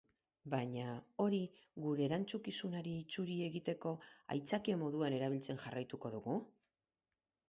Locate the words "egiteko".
3.49-3.91